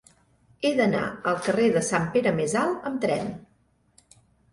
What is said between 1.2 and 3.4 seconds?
al carrer de Sant Pere Més Alt amb tren.